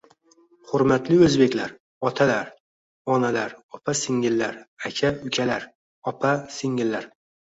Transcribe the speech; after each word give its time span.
Hurmatli 0.69 1.17
o'zbeklar, 1.25 1.73
otalar, 2.09 2.47
onalar, 3.17 3.53
opa 3.79 3.95
-singillar, 3.99 4.57
aka 4.91 5.13
-ukalar, 5.19 5.67
opa 6.13 6.35
-singillar 6.55 7.07